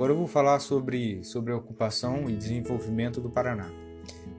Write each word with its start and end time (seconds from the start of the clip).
agora 0.00 0.14
eu 0.14 0.16
vou 0.16 0.26
falar 0.26 0.58
sobre, 0.60 1.22
sobre 1.22 1.52
a 1.52 1.56
ocupação 1.56 2.24
e 2.26 2.32
desenvolvimento 2.32 3.20
do 3.20 3.28
Paraná. 3.28 3.70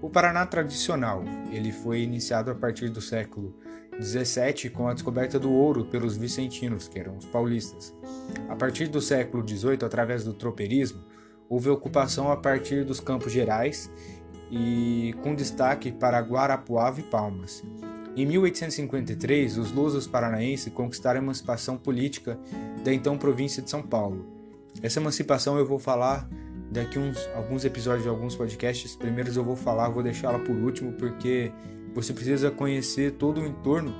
O 0.01 0.09
Paraná 0.09 0.43
tradicional, 0.43 1.23
ele 1.51 1.71
foi 1.71 2.01
iniciado 2.01 2.49
a 2.49 2.55
partir 2.55 2.89
do 2.89 2.99
século 2.99 3.55
17 3.99 4.71
com 4.71 4.87
a 4.87 4.93
descoberta 4.95 5.37
do 5.37 5.51
ouro 5.51 5.85
pelos 5.85 6.17
vicentinos, 6.17 6.87
que 6.87 6.97
eram 6.97 7.15
os 7.15 7.27
paulistas. 7.27 7.95
A 8.49 8.55
partir 8.55 8.87
do 8.87 8.99
século 8.99 9.43
18, 9.43 9.85
através 9.85 10.23
do 10.23 10.33
tropeirismo, 10.33 11.03
houve 11.47 11.69
ocupação 11.69 12.31
a 12.31 12.37
partir 12.37 12.83
dos 12.83 12.99
Campos 12.99 13.31
Gerais 13.31 13.87
e 14.49 15.13
com 15.21 15.35
destaque 15.35 15.91
para 15.91 16.19
Guarapuava 16.21 17.01
e 17.01 17.03
Palmas. 17.03 17.63
Em 18.17 18.25
1853, 18.25 19.59
os 19.59 19.71
lusos 19.71 20.07
paranaenses 20.07 20.73
conquistaram 20.73 21.19
a 21.19 21.23
emancipação 21.23 21.77
política 21.77 22.39
da 22.83 22.91
então 22.91 23.15
província 23.15 23.61
de 23.61 23.69
São 23.69 23.83
Paulo. 23.83 24.40
Essa 24.81 24.99
emancipação 24.99 25.57
eu 25.57 25.65
vou 25.65 25.79
falar 25.79 26.29
daqui 26.71 26.97
uns 26.97 27.17
alguns 27.35 27.65
episódios 27.65 28.03
de 28.03 28.09
alguns 28.09 28.35
podcasts. 28.35 28.95
Primeiros 28.95 29.35
eu 29.35 29.43
vou 29.43 29.55
falar, 29.55 29.89
vou 29.89 30.01
deixá-la 30.01 30.39
por 30.39 30.55
último 30.55 30.93
porque 30.93 31.51
você 31.93 32.13
precisa 32.13 32.49
conhecer 32.49 33.13
todo 33.13 33.41
o 33.41 33.45
entorno 33.45 33.93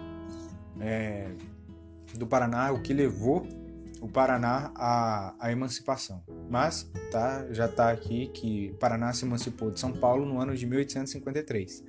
é, 0.79 1.29
do 2.15 2.25
Paraná, 2.25 2.71
o 2.71 2.81
que 2.81 2.93
levou 2.93 3.45
o 3.99 4.07
Paraná 4.07 4.71
à, 4.75 5.35
à 5.39 5.51
emancipação. 5.51 6.23
Mas 6.49 6.89
tá, 7.11 7.45
já 7.51 7.65
está 7.65 7.91
aqui 7.91 8.27
que 8.27 8.71
o 8.73 8.77
Paraná 8.77 9.13
se 9.13 9.25
emancipou 9.25 9.69
de 9.69 9.79
São 9.79 9.91
Paulo 9.91 10.25
no 10.25 10.39
ano 10.39 10.55
de 10.55 10.65
1853. 10.65 11.83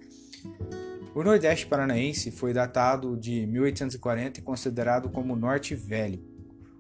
O 1.15 1.23
Nordeste 1.23 1.67
paranaense 1.67 2.31
foi 2.31 2.55
datado 2.55 3.17
de 3.17 3.47
1840 3.47 4.41
e 4.41 4.43
considerado 4.43 5.11
como 5.11 5.37
Norte 5.37 5.75
Velho. 5.75 6.23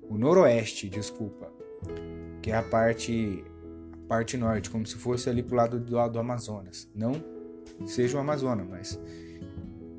O 0.09 0.17
Noroeste, 0.17 0.89
desculpa, 0.89 1.53
que 2.41 2.51
é 2.51 2.57
a 2.57 2.63
parte, 2.63 3.45
a 3.93 4.09
parte 4.09 4.37
norte, 4.37 4.71
como 4.71 4.87
se 4.87 4.97
fosse 4.97 5.29
ali 5.29 5.43
pro 5.43 5.57
lado 5.57 5.79
do, 5.79 6.09
do 6.09 6.19
Amazonas. 6.19 6.89
Não 6.95 7.13
seja 7.87 8.17
o 8.17 8.21
Amazonas, 8.21 8.67
mas 8.69 9.01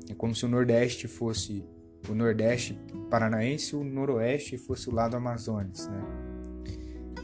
é 0.08 0.14
como 0.14 0.34
se 0.34 0.44
o 0.44 0.48
Nordeste 0.48 1.08
fosse 1.08 1.64
o 2.08 2.14
Nordeste 2.14 2.78
paranaense 3.10 3.74
o 3.74 3.82
Noroeste 3.82 4.58
fosse 4.58 4.88
o 4.88 4.92
lado 4.92 5.16
Amazonas. 5.16 5.88
Né? 5.88 6.02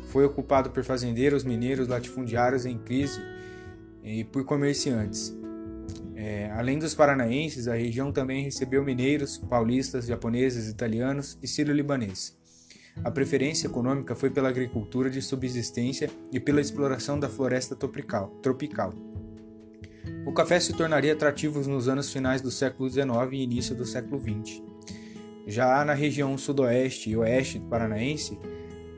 Foi 0.09 0.25
ocupado 0.25 0.71
por 0.71 0.83
fazendeiros, 0.83 1.45
mineiros, 1.45 1.89
latifundiários 1.89 2.65
em 2.65 2.79
crise 2.79 3.21
e 4.03 4.25
por 4.25 4.45
comerciantes. 4.45 5.37
É, 6.15 6.51
além 6.51 6.79
dos 6.79 6.95
paranaenses, 6.95 7.67
a 7.67 7.75
região 7.75 8.13
também 8.13 8.43
recebeu 8.43 8.85
mineiros, 8.85 9.39
paulistas, 9.39 10.07
japoneses, 10.07 10.69
italianos 10.69 11.39
e 11.43 11.49
sírio-libaneses. 11.49 12.37
A 13.03 13.11
preferência 13.11 13.67
econômica 13.67 14.15
foi 14.15 14.29
pela 14.29 14.51
agricultura 14.51 15.09
de 15.09 15.23
subsistência 15.23 16.11
e 16.31 16.39
pela 16.39 16.61
exploração 16.61 17.19
da 17.19 17.29
floresta 17.29 17.75
tropical. 17.75 18.95
O 20.27 20.33
café 20.33 20.61
se 20.61 20.75
tornaria 20.75 21.15
atrativo 21.15 21.67
nos 21.69 21.89
anos 21.89 22.13
finais 22.13 22.43
do 22.43 22.51
século 22.51 22.91
XIX 22.91 23.07
e 23.33 23.43
início 23.43 23.75
do 23.75 23.87
século 23.87 24.21
XX. 24.21 24.63
Já 25.47 25.83
na 25.85 25.95
região 25.95 26.37
sudoeste 26.37 27.11
e 27.11 27.17
oeste 27.17 27.59
paranaense, 27.59 28.39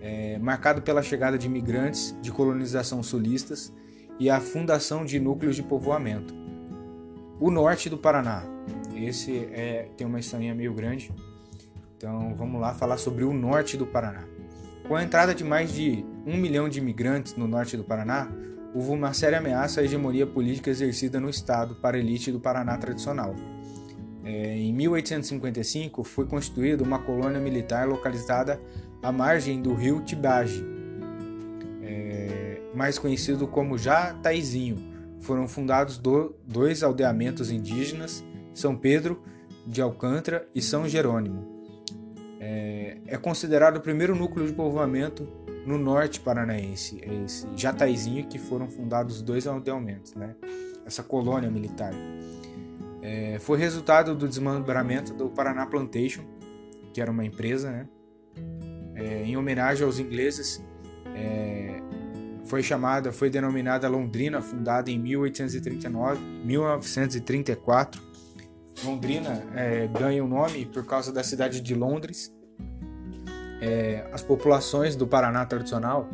é, 0.01 0.37
marcado 0.39 0.83
pela 0.83 1.01
chegada 1.01 1.39
de 1.39 1.47
imigrantes 1.47 2.17
de 2.21 2.33
colonização 2.33 3.03
sulistas 3.05 3.73
e 4.19 4.29
a 4.29 4.41
fundação 4.41 5.05
de 5.05 5.21
núcleos 5.21 5.55
de 5.55 5.63
povoamento. 5.63 6.35
O 7.39 7.51
norte 7.51 7.89
do 7.89 7.97
Paraná, 7.97 8.45
esse 8.97 9.49
é, 9.53 9.89
tem 9.97 10.07
uma 10.07 10.19
historinha 10.19 10.55
meio 10.55 10.75
grande, 10.75 11.13
então 12.03 12.35
vamos 12.35 12.61
lá 12.61 12.75
falar 12.75 12.97
sobre 12.97 13.23
o 13.23 13.33
norte 13.33 13.77
do 13.77 13.87
Paraná. 13.87 14.25
Com 14.89 14.97
a 14.97 15.05
entrada 15.05 15.33
de 15.33 15.45
mais 15.45 15.73
de 15.73 16.05
um 16.27 16.37
milhão 16.37 16.69
de 16.69 16.81
imigrantes 16.81 17.37
no 17.37 17.47
norte 17.47 17.77
do 17.77 17.85
Paraná, 17.85 18.29
houve 18.75 18.91
uma 18.91 19.13
séria 19.13 19.39
ameaça 19.39 19.81
à 19.81 19.85
hegemonia 19.85 20.27
política 20.27 20.69
exercida 20.69 21.21
no 21.21 21.31
Estado 21.31 21.77
para 21.77 21.97
a 21.97 22.01
elite 22.01 22.33
do 22.33 22.41
Paraná 22.41 22.77
tradicional. 22.77 23.37
É, 24.25 24.57
em 24.57 24.73
1855 24.73 26.03
foi 26.03 26.27
constituída 26.27 26.83
uma 26.83 26.99
colônia 26.99 27.41
militar 27.41 27.87
localizada 27.87 28.61
à 29.01 29.13
margem 29.13 29.63
do 29.63 29.73
rio 29.73 30.01
Tibage, 30.01 30.65
é, 31.85 32.63
mais 32.75 32.99
conhecido 32.99 33.47
como 33.47 33.79
Jataizinho. 33.79 34.91
Foram 35.21 35.47
fundados 35.47 35.99
do, 35.99 36.35
dois 36.45 36.83
aldeamentos 36.83 37.53
indígenas, 37.53 38.25
São 38.53 38.75
Pedro 38.75 39.23
de 39.65 39.81
Alcântara 39.81 40.49
e 40.53 40.61
São 40.61 40.89
Jerônimo. 40.89 41.52
É, 42.45 42.97
é 43.07 43.17
considerado 43.17 43.77
o 43.77 43.81
primeiro 43.81 44.17
núcleo 44.17 44.45
de 44.45 44.53
povoamento 44.53 45.29
no 45.65 45.79
norte 45.79 46.19
paranaense, 46.19 47.01
esse 47.25 47.47
Jataizinho, 47.57 48.27
que 48.27 48.37
foram 48.37 48.69
fundados 48.69 49.23
dois 49.23 49.47
aldeamentos, 49.47 50.13
né? 50.15 50.35
essa 50.85 51.05
colônia 51.05 51.49
militar. 51.49 51.93
É, 53.01 53.39
foi 53.39 53.59
resultado 53.59 54.17
do 54.17 54.27
desmembramento 54.27 55.15
do 55.15 55.31
Paraná 55.31 55.65
Plantation, 55.67 56.25
que 56.93 57.01
era 57.01 57.13
uma 57.13 57.25
empresa, 57.25 57.71
né? 57.71 57.89
É, 58.97 59.23
em 59.23 59.37
homenagem 59.37 59.87
aos 59.87 60.01
ingleses, 60.01 60.61
é, 61.15 61.81
foi 62.45 62.61
chamada, 62.61 63.13
foi 63.13 63.31
denominada 63.31 63.89
Londrina, 63.89 64.43
fundada 64.43 64.91
em 64.91 64.99
1839, 64.99 66.21
1934. 66.45 68.03
Londrina 68.85 69.43
é, 69.55 69.87
ganha 69.87 70.25
o 70.25 70.29
nome 70.29 70.67
por 70.67 70.85
causa 70.85 71.13
da 71.13 71.23
cidade 71.23 71.61
de 71.61 71.75
Londres, 71.75 72.33
é, 73.63 74.05
as 74.13 74.23
populações 74.23 74.97
do 74.97 75.07
Paraná 75.07 75.47
tradicional 75.47 76.09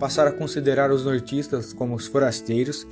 passaram 0.00 0.32
a 0.32 0.34
considerar 0.34 0.90
os 0.90 1.04
nortistas 1.04 1.72
como 1.72 1.94
os 1.94 2.08
forasteiros 2.08 2.86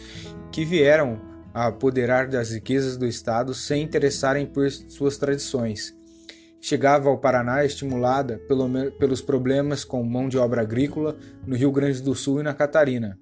que 0.52 0.64
vieram 0.64 1.20
a 1.52 1.66
apoderar 1.66 2.28
das 2.28 2.50
riquezas 2.50 2.96
do 2.96 3.06
Estado 3.06 3.52
sem 3.52 3.82
interessarem 3.82 4.46
por 4.46 4.70
suas 4.70 5.16
tradições. 5.16 5.92
Chegava 6.60 7.08
ao 7.08 7.18
Paraná 7.18 7.64
estimulada 7.64 8.38
pelo, 8.46 8.68
pelos 8.92 9.20
problemas 9.20 9.84
com 9.84 10.02
mão 10.04 10.28
de 10.28 10.38
obra 10.38 10.62
agrícola 10.62 11.16
no 11.44 11.56
Rio 11.56 11.72
Grande 11.72 12.00
do 12.00 12.14
Sul 12.14 12.40
e 12.40 12.42
na 12.42 12.54
Catarina. 12.54 13.18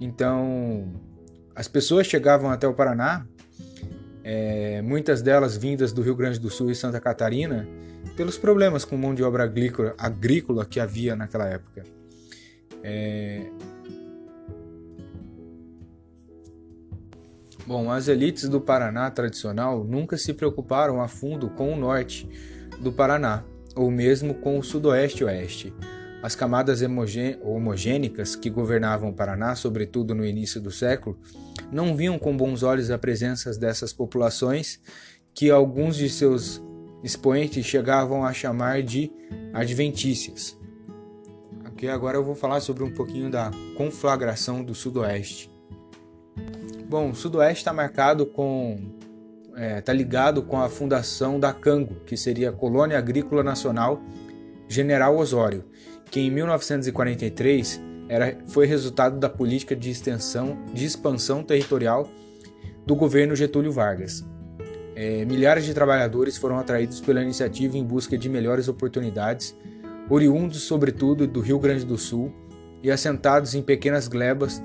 Então, 0.00 0.92
as 1.54 1.68
pessoas 1.68 2.06
chegavam 2.06 2.50
até 2.50 2.66
o 2.66 2.74
Paraná, 2.74 3.26
é, 4.22 4.82
muitas 4.82 5.22
delas 5.22 5.56
vindas 5.56 5.92
do 5.92 6.02
Rio 6.02 6.14
Grande 6.14 6.38
do 6.38 6.50
Sul 6.50 6.70
e 6.70 6.74
Santa 6.74 7.00
Catarina, 7.00 7.66
pelos 8.16 8.36
problemas 8.36 8.84
com 8.84 8.96
mão 8.96 9.14
de 9.14 9.22
obra 9.22 9.44
agrícola, 9.44 9.94
agrícola 9.98 10.64
que 10.64 10.78
havia 10.80 11.16
naquela 11.16 11.46
época. 11.46 11.84
É... 12.82 13.50
Bom, 17.66 17.90
as 17.90 18.08
elites 18.08 18.48
do 18.48 18.60
Paraná 18.60 19.10
tradicional 19.10 19.84
nunca 19.84 20.16
se 20.16 20.34
preocuparam 20.34 21.00
a 21.00 21.06
fundo 21.06 21.48
com 21.50 21.72
o 21.72 21.76
norte 21.76 22.28
do 22.80 22.90
Paraná, 22.90 23.44
ou 23.76 23.90
mesmo 23.90 24.34
com 24.34 24.58
o 24.58 24.62
sudoeste 24.62 25.22
e 25.22 25.24
oeste. 25.24 25.74
As 26.22 26.34
camadas 26.34 26.82
homogênicas 27.42 28.36
que 28.36 28.50
governavam 28.50 29.10
o 29.10 29.14
Paraná, 29.14 29.54
sobretudo 29.54 30.14
no 30.14 30.24
início 30.24 30.60
do 30.60 30.70
século, 30.70 31.18
não 31.72 31.96
viam 31.96 32.18
com 32.18 32.36
bons 32.36 32.62
olhos 32.62 32.90
a 32.90 32.98
presença 32.98 33.50
dessas 33.58 33.92
populações 33.92 34.80
que 35.32 35.50
alguns 35.50 35.96
de 35.96 36.10
seus 36.10 36.62
expoentes 37.02 37.64
chegavam 37.64 38.24
a 38.24 38.32
chamar 38.32 38.82
de 38.82 39.10
adventícias. 39.54 40.58
Aqui 41.64 41.88
agora 41.88 42.18
eu 42.18 42.24
vou 42.24 42.34
falar 42.34 42.60
sobre 42.60 42.84
um 42.84 42.92
pouquinho 42.92 43.30
da 43.30 43.50
conflagração 43.76 44.62
do 44.62 44.74
Sudoeste. 44.74 45.50
Bom, 46.86 47.10
o 47.10 47.14
Sudoeste 47.14 47.60
está 47.60 47.72
marcado 47.72 48.26
com 48.26 48.92
está 49.50 49.62
é, 49.62 49.80
tá 49.80 49.92
ligado 49.92 50.42
com 50.42 50.60
a 50.60 50.68
fundação 50.68 51.40
da 51.40 51.52
Cango, 51.52 51.96
que 52.06 52.16
seria 52.16 52.50
a 52.50 52.52
Colônia 52.52 52.98
Agrícola 52.98 53.42
Nacional 53.42 54.02
General 54.70 55.16
Osório, 55.18 55.64
que 56.12 56.20
em 56.20 56.30
1943 56.30 57.82
era, 58.08 58.38
foi 58.46 58.66
resultado 58.66 59.18
da 59.18 59.28
política 59.28 59.74
de 59.74 59.90
extensão 59.90 60.64
de 60.72 60.84
expansão 60.84 61.42
territorial 61.42 62.08
do 62.86 62.94
governo 62.94 63.34
Getúlio 63.34 63.72
Vargas. 63.72 64.24
É, 64.94 65.24
milhares 65.24 65.64
de 65.64 65.74
trabalhadores 65.74 66.36
foram 66.36 66.56
atraídos 66.56 67.00
pela 67.00 67.20
iniciativa 67.20 67.76
em 67.76 67.82
busca 67.82 68.16
de 68.16 68.28
melhores 68.28 68.68
oportunidades, 68.68 69.56
oriundos 70.08 70.62
sobretudo 70.62 71.26
do 71.26 71.40
Rio 71.40 71.58
Grande 71.58 71.84
do 71.84 71.98
Sul 71.98 72.32
e 72.80 72.92
assentados 72.92 73.56
em 73.56 73.62
pequenas 73.62 74.06
glebas 74.06 74.62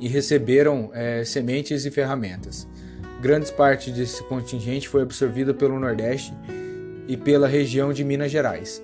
e 0.00 0.08
receberam 0.08 0.90
é, 0.94 1.22
sementes 1.22 1.84
e 1.84 1.90
ferramentas. 1.90 2.66
Grandes 3.20 3.50
partes 3.50 3.92
desse 3.92 4.22
contingente 4.24 4.88
foi 4.88 5.02
absorvida 5.02 5.52
pelo 5.52 5.78
Nordeste 5.78 6.32
e 7.06 7.14
pela 7.14 7.46
região 7.46 7.92
de 7.92 8.02
Minas 8.04 8.30
Gerais. 8.30 8.82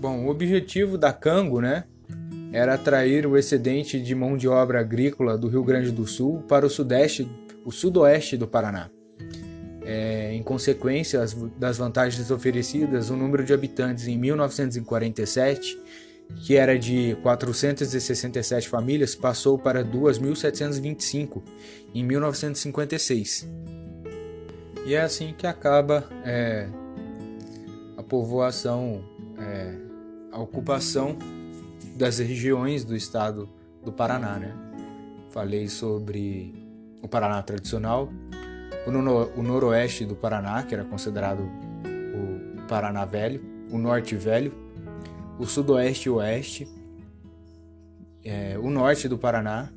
Bom, 0.00 0.26
o 0.26 0.28
objetivo 0.28 0.96
da 0.96 1.12
Cango, 1.12 1.60
né, 1.60 1.84
era 2.52 2.74
atrair 2.74 3.26
o 3.26 3.36
excedente 3.36 4.00
de 4.00 4.14
mão 4.14 4.36
de 4.36 4.48
obra 4.48 4.80
agrícola 4.80 5.36
do 5.36 5.48
Rio 5.48 5.64
Grande 5.64 5.90
do 5.90 6.06
Sul 6.06 6.42
para 6.48 6.64
o 6.64 6.70
sudeste 6.70 7.28
o 7.64 7.70
sudoeste 7.70 8.36
do 8.36 8.46
Paraná. 8.46 8.88
É, 9.84 10.32
em 10.34 10.42
consequência 10.42 11.20
das 11.58 11.76
vantagens 11.78 12.30
oferecidas, 12.30 13.10
o 13.10 13.16
número 13.16 13.44
de 13.44 13.52
habitantes 13.52 14.06
em 14.06 14.16
1947 14.16 15.78
que 16.36 16.56
era 16.56 16.78
de 16.78 17.16
467 17.22 18.68
famílias, 18.68 19.14
passou 19.14 19.58
para 19.58 19.84
2.725 19.84 21.42
em 21.94 22.04
1956. 22.04 23.48
E 24.84 24.94
é 24.94 25.00
assim 25.00 25.34
que 25.36 25.46
acaba 25.46 26.08
é, 26.24 26.68
a 27.96 28.02
povoação, 28.02 29.04
é, 29.38 29.74
a 30.32 30.38
ocupação 30.40 31.16
das 31.96 32.18
regiões 32.18 32.84
do 32.84 32.94
estado 32.94 33.48
do 33.84 33.92
Paraná. 33.92 34.38
Né? 34.38 34.54
Falei 35.30 35.68
sobre 35.68 36.54
o 37.02 37.08
Paraná 37.08 37.42
tradicional, 37.42 38.08
o, 38.86 38.90
no, 38.90 39.26
o 39.36 39.42
noroeste 39.42 40.04
do 40.04 40.14
Paraná, 40.14 40.62
que 40.62 40.74
era 40.74 40.84
considerado 40.84 41.40
o 41.40 42.66
Paraná 42.66 43.04
Velho, 43.04 43.42
o 43.70 43.78
Norte 43.78 44.14
Velho, 44.14 44.52
o 45.38 45.46
sudoeste 45.46 46.08
e 46.08 46.10
oeste, 46.10 46.68
é, 48.24 48.58
o 48.58 48.70
norte 48.70 49.08
do 49.08 49.16
Paraná 49.16 49.70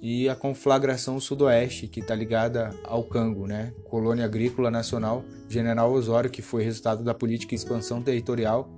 e 0.00 0.28
a 0.28 0.34
conflagração 0.34 1.20
sudoeste, 1.20 1.86
que 1.88 2.00
está 2.00 2.14
ligada 2.14 2.74
ao 2.84 3.04
Cango, 3.04 3.46
né? 3.46 3.72
Colônia 3.84 4.24
Agrícola 4.24 4.70
Nacional 4.70 5.24
General 5.48 5.92
Osório, 5.92 6.30
que 6.30 6.40
foi 6.40 6.62
resultado 6.62 7.02
da 7.02 7.12
política 7.12 7.50
de 7.50 7.56
expansão 7.56 8.00
territorial 8.02 8.70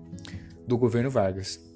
do 0.66 0.78
governo 0.78 1.10
Vargas. 1.10 1.69